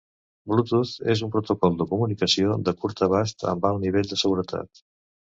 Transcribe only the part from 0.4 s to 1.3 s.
Bluetooth és